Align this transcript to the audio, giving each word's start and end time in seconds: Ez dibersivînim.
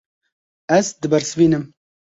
Ez 0.77 0.87
dibersivînim. 1.01 1.63